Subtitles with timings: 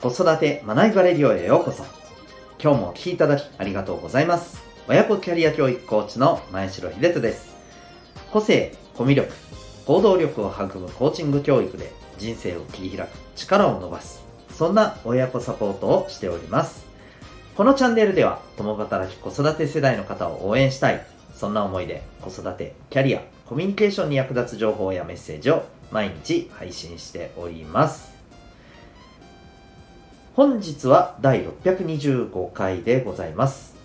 [0.00, 1.84] 子育て学びバレリオへようこそ。
[2.58, 4.62] 今日もお聴きいただきありがとうございます。
[4.88, 7.54] 親子キャリア教育コーチの前城秀人です。
[8.32, 9.30] 個性コミュ力
[9.84, 14.24] 行動力を育むコーチング教育で人生を切り開く力を伸ばす。
[14.48, 16.86] そんな親子サポートをしております。
[17.54, 21.06] このチャンネルでは共働き子育て世代の方を応援したい。
[21.34, 28.19] そんな思いで子育てキャリアコミュニケーションに役立つ情報やメッセージを毎日配信しております。
[30.40, 33.76] 本日は第625回でございます。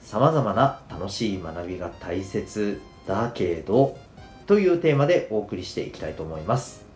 [0.00, 3.98] 様々な楽しい学びが大切だけど
[4.46, 6.86] というテーマでお送りしていきたいと思います。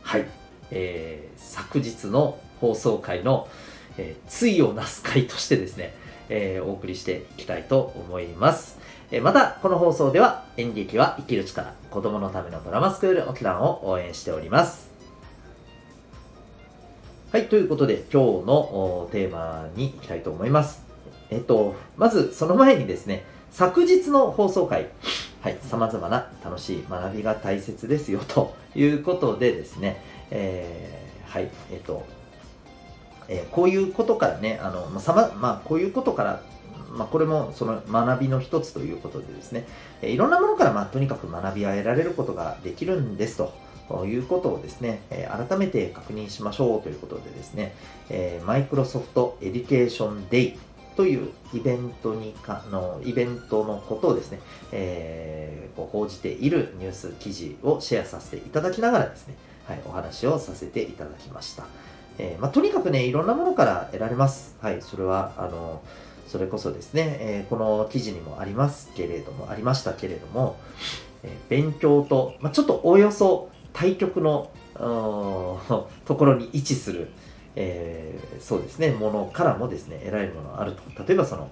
[0.00, 0.24] はい、
[0.70, 3.46] えー、昨日の放送回の、
[3.98, 5.94] えー、対をなす回としてですね、
[6.30, 8.78] えー、お送りしていきたいと思います。
[9.10, 14.85] えまた、この放送では演劇は生きる力、子供のためのドラマスクール沖縄を応援しております。
[17.36, 20.86] はい、ということで今日のテーマに行きたいと思います。
[21.28, 24.88] えっと、まずその前にですね、昨日の放送回、
[25.42, 32.06] はい、様々な楽しい学びが大切ですよということでですね、えー、はい、えっと、
[33.28, 36.40] えー、こういうことからね、あの、まあ、さま、まあ、こういうことから
[36.90, 39.66] まあ、これもその学びの一つということでですね、
[40.00, 45.00] えいろんなものから、まあ、とにかく学びを得られることができるんですとということをですね、
[45.48, 47.74] 改めて確認しましょうということでですね、
[48.44, 50.58] マイクロソフトエデュケーションデイ
[50.96, 54.40] というイベントにかの、イベントのことをですね、
[54.72, 59.34] えー、こう報じているニュース記事をシェアさせていただきながらですね、
[59.66, 61.64] はい、お話をさせていただきました。
[62.18, 64.56] えー、まあ、とにかくね、いろんなものから得られます。
[64.62, 65.82] はい、それは、あの、
[66.26, 70.56] それこそですね、えー、この記事にもありますけれども、ありましたけれども、
[71.22, 77.08] えー、勉強と、まあ、ちょっとおよそ対極の ところに位置する、
[77.54, 81.04] えー、そうですね、ものからもですね、得られるものがあると。
[81.04, 81.50] 例えばその、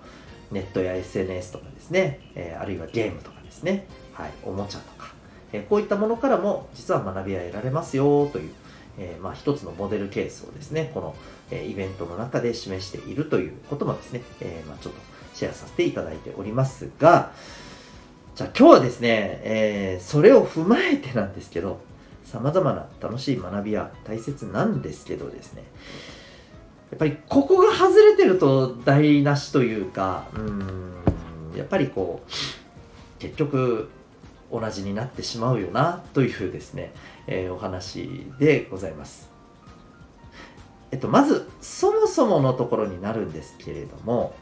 [0.50, 5.12] ネットや SNS とかですね、えあるいはゲームとかですね、はい、おもちゃとか、
[5.52, 8.50] えこういったものからも実は学びは得られますよという、
[8.98, 11.14] えー、まあ、一つのモデルケースをですね、この、
[11.50, 15.00] えイベントの中で示しているということもですね、えー、まあ、ちょっと
[15.34, 17.32] シェアさせていただいておりますが、
[18.34, 21.80] じゃあ今日はですね、えー、それを踏まえてなんですけど、
[22.24, 25.64] 様々な楽しい学びは大切なんですけどですね、
[26.90, 30.92] やっぱりここが外れてると台無しというか、うん、
[31.56, 32.30] やっぱりこう、
[33.20, 33.88] 結局、
[34.50, 36.92] 同じになってしまうよなというですね、
[37.26, 39.30] えー、お話でございます。
[40.92, 44.36] えっと、まず、そもそものところになるんですけれども、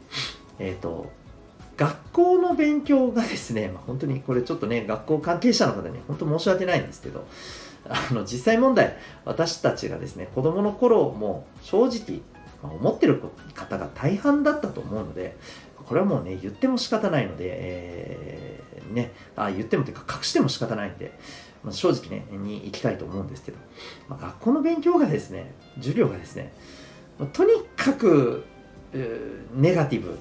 [0.59, 1.11] えっと、
[1.77, 7.25] 学校の勉強がですね、まあ、本当にこれちょっとね、学校関係者の方に本当申し訳ないんですけど、
[7.89, 8.95] あの、実際問題、
[9.25, 12.21] 私たちがですね、子供の頃も正直、
[12.63, 13.21] 思ってる
[13.53, 15.35] 方が大半だったと思うので、
[15.85, 21.11] これはもうね、言っても仕方ないので、えー、ね、あ言ってもというか隠しても仕方ないんで、
[21.63, 23.57] まあ、正直ね、に行きたいと思うんですけど、
[24.07, 26.53] まあ、学校の勉強がですね、授業がですね、
[27.19, 28.45] ま、とにかく、
[29.55, 30.17] ネガティブ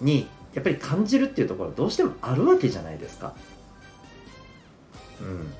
[0.00, 3.34] にやっぱり感じるっていうところはどうしてもあるわけじゃないですか。
[5.20, 5.54] うん。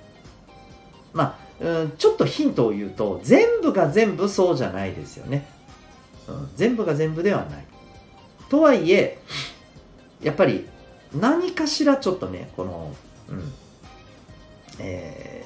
[1.16, 5.48] まあ、うん、ちょっとヒントを言うと、全部が全部そうじゃないですよね。
[6.28, 7.64] うん、全部が全部ではない。
[8.50, 9.18] とはいえ、
[10.22, 10.68] やっぱり
[11.14, 12.94] 何かしらちょっとね、この、
[13.30, 13.52] うん、
[14.78, 15.42] え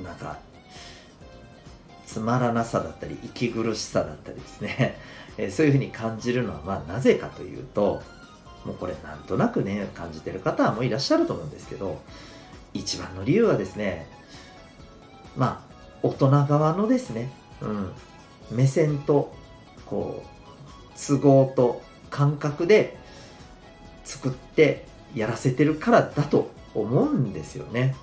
[0.00, 0.38] ー、なんか、
[2.06, 4.96] つまらなさだったり、息苦しさだったりですね、
[5.36, 8.00] えー、そういうふうに感じるのは、まあなぜかというと、
[8.64, 12.00] もうこれなんとなくね、感じてる方はもういらっしゃると思うんですけど、
[12.72, 14.06] 一番の理由はですね、
[15.36, 17.30] まあ、大人側のですね、
[17.60, 17.92] うん、
[18.50, 19.34] 目線と、
[19.86, 22.96] こう、都合と感覚で
[24.04, 27.94] 作ってやらせてるからだと思うんですよね。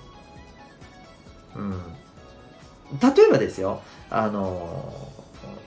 [1.56, 1.72] うん。
[3.00, 3.80] 例えばですよ、
[4.10, 4.94] あの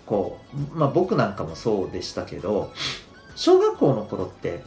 [0.06, 0.40] こ
[0.74, 2.72] う、まあ僕なんかもそうでしたけど、
[3.36, 4.64] 小学校の頃って、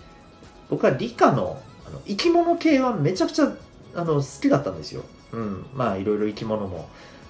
[0.69, 3.53] 僕は理科のあの生き物系はめちゃくちゃ
[3.94, 5.03] あの好きだったんですよ。
[5.32, 5.67] うん。
[5.75, 6.88] まあいろいろ生き物も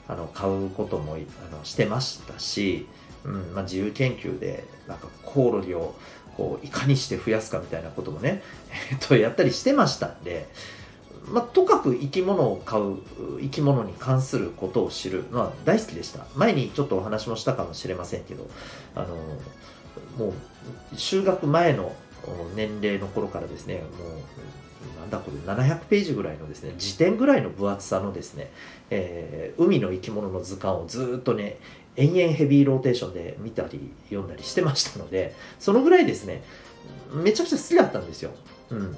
[0.09, 2.87] あの買うこともあのしてましたし、
[3.25, 5.95] うんまあ、自由研究でなんかコオロギを
[6.37, 8.43] こういかにして増やすかみたいなこともね、
[8.91, 10.49] え っと、やったりしてましたんで、
[11.29, 12.99] まあ、とかく生き物を飼う
[13.41, 18.49] 生き物に関することを知るのは大好きでした前にちょっとお話もしたかもしれませんけど
[18.97, 19.07] あの
[20.19, 20.33] も
[20.93, 21.95] う就学前の
[22.57, 24.21] 年齢の頃からですねもう
[24.99, 28.51] なんだこれ700ページぐらいのですね辞典ぐらいの分厚さのですね、
[28.91, 31.59] えー、海の生き物の図鑑をずっとね
[31.97, 36.43] 延々ヘビーローテーションで見たり読んだりしてましたのでそのぐらいですね
[37.13, 38.31] めちゃくちゃ好きだったんですよ。
[38.71, 38.97] うん、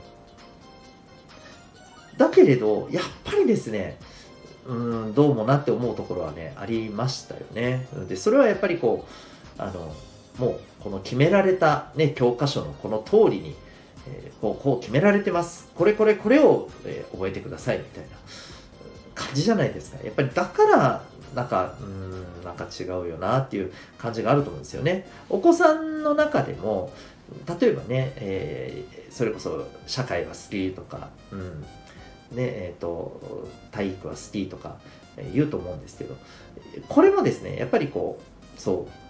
[2.19, 3.99] だけれどやっぱりですね
[4.67, 7.89] うんどうもなって思うところはねありましたよね。
[8.09, 9.07] でそれはやっぱりこ
[9.59, 9.95] うあの
[10.39, 13.55] もうこの決められた、ね、教科書のこの通りに、
[14.09, 15.71] えー、こうこう決められてます。
[15.75, 17.79] これこれこれを、えー、覚えてください。
[17.79, 18.11] みたいな。
[19.15, 20.03] 感じじゃないですか。
[20.03, 21.03] やっぱりだから
[21.35, 25.07] なんかうんなんか違うよなっていう感じがあると思うんですよね。
[25.29, 26.93] お子さんの中でも
[27.61, 31.65] 例えばね、えー、それこそ社会は好きとか、うん。
[32.33, 34.77] ねえーと、体育は好きとか
[35.35, 36.17] 言うと思うんですけど
[36.89, 38.19] これもですねやっぱりこ
[38.57, 39.02] うそう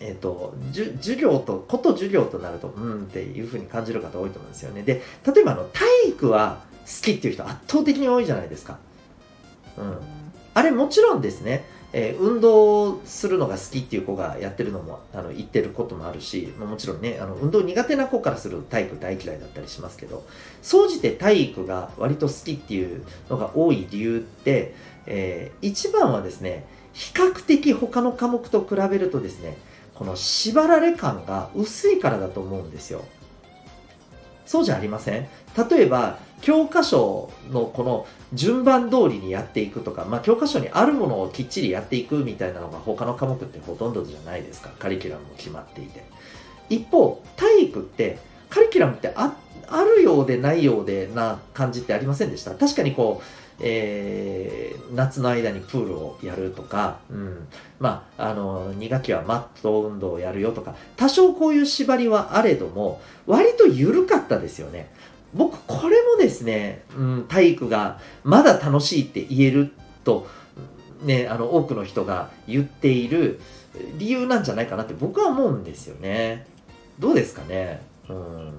[0.00, 4.82] えーと、授業とこと授業となるとうんっていうふうに感じる方多いと思うんですよね。
[4.82, 8.78] で例えばあの体育は好きっていう人圧倒的に多いじゃないですか、
[9.78, 9.98] うん、
[10.52, 11.64] あれもちろんですね
[11.96, 20.26] えー、運動するのが好きっていう子がやってるのもあの言ってることもあるし、もちろんねあの運動苦手な子からすると体育大嫌いだったりしますけど
[20.60, 24.74] 総じて体育が割と好きっていうのが多い理由って、
[25.06, 29.56] えー、一番はですね比較的他の科目と比べるとですね
[29.94, 33.04] この縛られ感が薄いからだと思うんですよ。
[34.46, 35.28] そうじゃありません。
[35.70, 44.70] 例えば教科書のこの順番通りにやっていくとか、まあ、教科書にあるものをきっちりやっていくみたいなのが他の科目ってほとんどじゃないですか。
[44.78, 46.04] カリキュラムも決まっていて。
[46.68, 48.18] 一方体育って
[48.50, 49.34] カリキュラムってあ
[49.96, 52.54] るようでないようでな感じってありませんでした？
[52.54, 57.46] 確かにこうえー、夏の間にプールをやるとか、うん、
[57.78, 64.92] まあ、あの、2学期はマット運動をやるよとか、多少こういう縛りはあれども、割と緩かったですよね。
[65.34, 69.72] 僕、これもですね、うん、体育がまだ楽しいって言える
[70.04, 70.26] と、
[71.02, 73.40] ね、あの、多くの人が言っている
[73.98, 76.46] 理由なんじゃないかなって僕は思うんですよね。
[76.98, 77.82] どうですかね？
[78.08, 78.52] うん。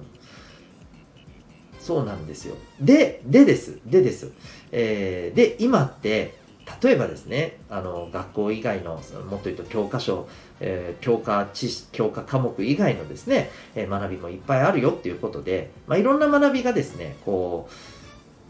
[1.86, 2.56] そうなんですよ。
[2.80, 3.78] で、でです。
[3.86, 4.32] でです。
[4.72, 6.34] えー、で、今って、
[6.82, 8.94] 例えばですね、あの、学校以外の、
[9.30, 10.28] もっと言うと教科書、
[10.58, 17.68] えー、教科知識、教科科目以外のですね、えー、学びもいっぱいあるよっていうことで、まあ、いろんな学びがですね、こ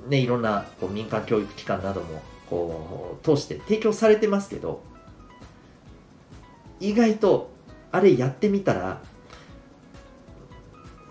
[0.06, 4.80] う、ね、いろんなこう民間教育機関なども、こう、通して提供されてますけど、
[6.80, 7.50] 意外と、
[7.92, 9.02] あれやってみたら、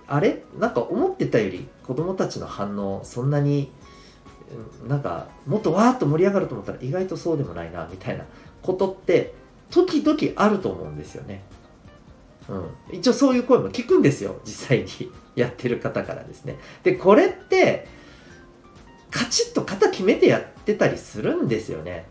[0.08, 0.44] あれ？
[0.60, 3.72] なんか思ってたより子供たちの反応そんなに
[4.88, 8.26] なんかもっとわーっと盛り上がると思ったら意外とそうでもないなみたいな
[8.62, 9.34] ことって
[9.72, 11.44] 時々あると思うんですよね。
[12.48, 16.60] うん、一応そういう声も聞くんですよ実際に やってる方からですね。
[16.84, 17.88] でこれって
[19.10, 22.06] カチッと型決めてやってたりするんですよね。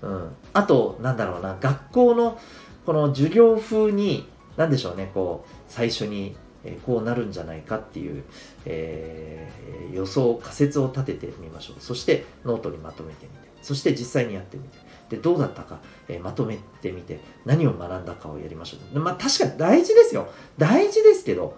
[0.00, 2.38] うん、あとなんだろうな学校の
[2.86, 4.26] この授業風に
[4.56, 6.34] 何でしょうねこう最初に
[6.64, 8.24] えこうなるんじゃないかっていう、
[8.66, 11.76] えー、予想仮説を立ててみましょう。
[11.80, 13.50] そしてノートにまとめてみて。
[13.62, 14.78] そして実際にやってみて。
[15.10, 19.00] でどうだったか、えー、まとめてみて何を学んだかをやりましょう。
[19.00, 20.28] まあ確かに大事ですよ。
[20.56, 21.56] 大事ですけど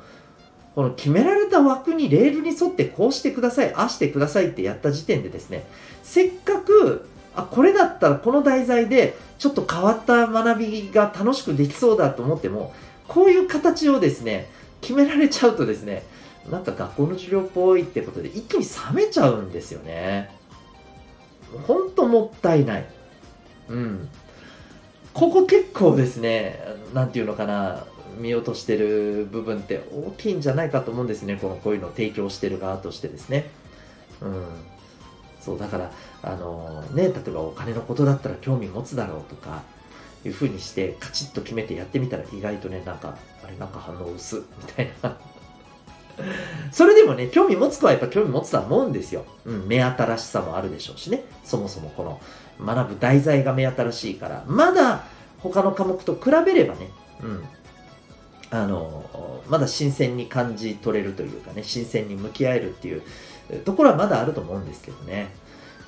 [0.74, 5.66] この決められた枠にレールに沿ってこうしてくださいああしてくださいってやった時点でですね
[6.02, 12.74] せっかくあこれだったらこの題材でちょっと変わった学びが楽しくできそうだと思っても
[13.08, 14.48] こういう形をですね
[14.82, 16.02] 決められちゃうとですね、
[16.50, 20.30] なんか学校の授業っぽいってことで一気に冷めちゃうんですよね。
[21.66, 22.86] ほんともったいない。
[23.68, 24.08] うん。
[25.14, 26.60] ここ結構ですね、
[26.94, 27.86] なんていうのかな、
[28.18, 31.38] 見落としてる部分って大きいんじゃないかと思うんですね。
[31.40, 33.50] このこういうのを提供してる側としてですね。
[34.20, 34.44] うん。
[35.40, 39.62] そう、だから、あのね、例えばお金のことだったら興味持つだろうとか、
[40.24, 45.16] いうふうにしてカチッと決めてやってみたら意外とね、なんか、あれなんか反応薄みたいな
[46.70, 49.24] それでもね、興味持つ子はやっぱ興味持つとは思うんですよ。
[49.44, 51.24] うん、目新しさもあるでしょうしね。
[51.44, 52.20] そもそもこの
[52.64, 55.04] 学ぶ題材が目新しいから、まだ
[55.38, 56.90] 他の科目と比べればね、
[57.22, 57.44] うん、
[58.50, 63.02] あの、まだ新鮮に感じ取れるというかね、新鮮に向き合えるっていう
[63.64, 65.30] ところはまだあると思うんですけどね。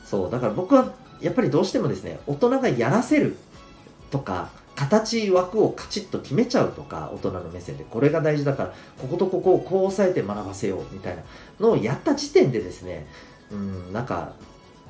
[0.04, 3.36] そう、だから僕はやっぱりどうしてもですね、大人がやらせる
[4.14, 11.22] とか、形枠をカチッと決めちゃうとか、大人の目線で、これが大事だから、こことここをこう押さえて学ばせようみたいな
[11.58, 13.06] のをやった時点でですね、
[13.50, 14.34] うん、なんか、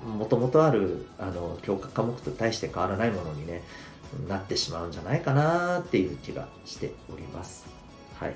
[0.07, 3.63] もともとある、あの、教科科目と大して変わらないものにね、
[4.29, 7.65] なってしまうんじゃないかなっていう気がしております。
[8.21, 8.35] はい。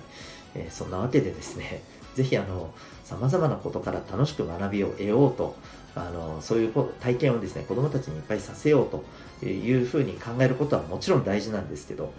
[0.55, 1.83] えー、そんなわけでですね、
[2.14, 2.71] ぜひあの、
[3.05, 5.57] 様々なことから楽しく学びを得ようと、
[5.95, 12.12] あの、そういう体験をですね、子供たちにいっぱいさせようというふうに考えることはもちろん大事なんですけど、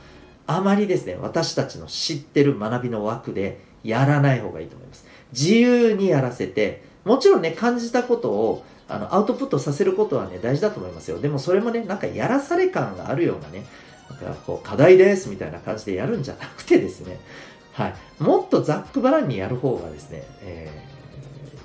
[0.48, 5.06] あまりですね、私たちの知ってる学びの枠でやらない方がいいと思います。
[5.32, 11.20] 自由にやらせて、もちろんね、感じたことをあのアウトプットさせることはね、大事だと思いますよ。
[11.20, 13.64] でもそれもね、なんかやらされ感があるようなね、
[14.10, 17.20] なんかこう課題ですみたいな感じでやるんじゃなくてですね、
[17.80, 20.70] はい、もっとざっくばらんにやる方がですね、え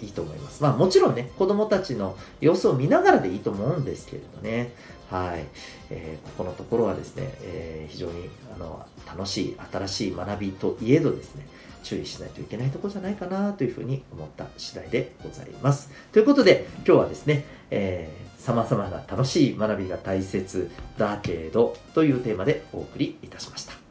[0.00, 0.62] ー、いいと思います。
[0.62, 4.72] まあもちろんね、子供たちの様子を見ながらでいいと思うんですけれどね、
[5.10, 5.44] はい、
[5.90, 11.48] えー、ここのところはですね、えー、非常にあの楽しい、新しい学びといえどですね、
[11.82, 15.90] 注意しないといけないところじゃないかなというふうに思った次第でございます。
[16.12, 23.83] ということで、今日はですね、えー、様々な楽しい学びが大切だけどというテーマでお送りいたしました。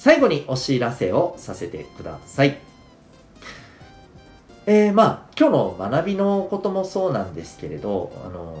[0.00, 2.58] 最後にお知らせをさせてください。
[4.64, 8.56] えー、まあ、今日の学びのこともそうなんですけれど、あの、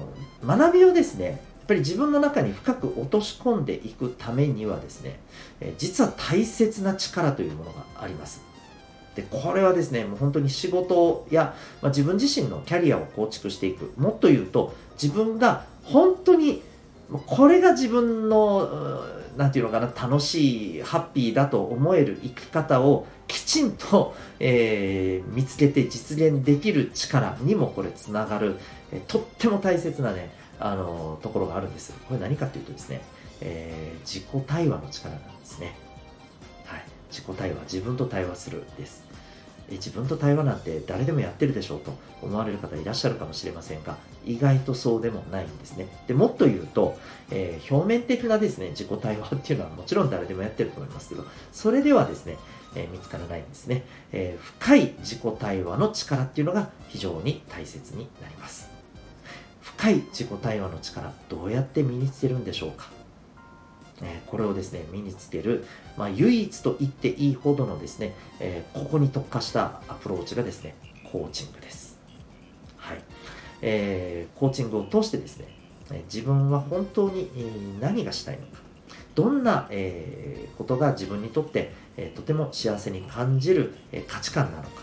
[0.58, 5.18] 学びをですね、やっぱり自分の中に深く落とし込んでいくためにはですね、
[5.62, 8.42] え実は大切な力というものがあります。
[9.14, 13.94] で、これはですね、もう本当に仕事や、まあ、自分自身のキャリアを構築していく。
[13.96, 16.62] もっと言うと、自分が本当に、
[17.24, 28.56] これが自分の、なんていうのかな、楽しい、ハッピーだと思える生き方をきちんと、 えー、見つけて実現できる力にもこれつながる、
[28.92, 31.92] えー、とっても大切なね、あのところがあるんです。
[32.08, 33.02] これ何かというとですね、
[33.40, 35.74] えー、自己対話の力なんですね。
[36.64, 36.84] はい。
[37.10, 39.04] 自己対話、自分と対話するです。
[39.70, 45.86] え自分と対話なんて誰でもやってるでしょうと思われる方いらっしゃるかもしれませんが、意外とそうでもないんですね。
[46.06, 46.98] で、もっと言うと、
[47.30, 52.36] えー、表面的なですね、自己対話っていうのはもちろん誰でもやってると思いますけど、それではですね、
[52.74, 58.68] えー、見つからないんですね、えー、深い自己対話の力っていうのが非常に大切になります。
[59.62, 62.90] 深い自己対話の力どうやって身につけるんでしょうか、
[64.26, 65.64] これをですね身につける、
[65.96, 70.74] まあ、唯一と言っていいほどのですね、えここに特化したアプローチがですね
[71.12, 71.98] コーチングです、
[72.76, 73.02] はい。
[73.62, 75.48] えー、コーチングを通してですね
[76.12, 77.28] 自分は本当に
[77.80, 78.70] 何がしたいのか。
[79.14, 84.82] どんな、え、ことが自分にとって、え、とても幸せに感じる、え、価値観なのか。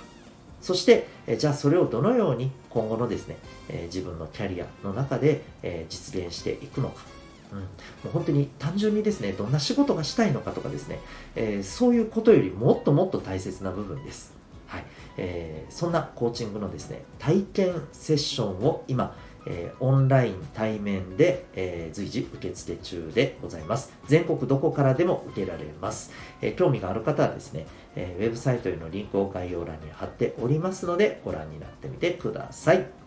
[0.62, 3.38] そして、えじゃあそれをどのように今後のですね、
[3.70, 7.06] え自分のキャリアの中で、え実現していくのか。
[7.52, 7.66] うん、も
[8.06, 11.00] う本当に単純にですね、どんな仕事がしたいのかとかですね、
[11.36, 14.36] えー、そういうことよりもっともっと大切な部分です。
[14.68, 14.86] はい
[15.18, 23.94] えー、そんなコーチングのですね、体験セッションを今、えー、オンライン対面で、えー、随時受付中でございます。
[24.08, 26.12] 全国どこからでも受けられます。
[26.42, 33.07] えー、興味がある方はですね、えウェブサイトへのリンクを概要欄に貼っておりますので、ご覧になってみてください。